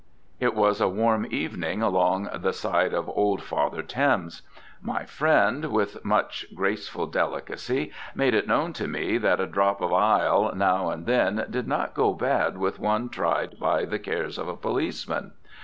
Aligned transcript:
It 0.39 0.55
was 0.55 0.81
a 0.81 0.87
warm 0.87 1.27
evening 1.29 1.83
along 1.83 2.27
the 2.33 2.53
side 2.53 2.91
of 2.91 3.07
old 3.07 3.43
Father 3.43 3.83
Thames. 3.83 4.41
My 4.81 5.05
friend, 5.05 5.65
with 5.65 6.03
much 6.03 6.47
graceful 6.55 7.05
delicacy, 7.05 7.91
made 8.15 8.33
it 8.33 8.47
known 8.47 8.73
to 8.73 8.87
me 8.87 9.19
that 9.19 9.39
a 9.39 9.45
drop 9.45 9.79
of 9.79 9.91
"ile" 9.93 10.53
now 10.55 10.89
and 10.89 11.05
then 11.05 11.45
did 11.51 11.67
not 11.67 11.93
go 11.93 12.15
bad 12.15 12.57
with 12.57 12.79
one 12.79 13.09
tried 13.09 13.59
by 13.59 13.85
the 13.85 13.99
cares 13.99 14.39
of 14.39 14.47
a 14.47 14.55
policeman. 14.57 15.33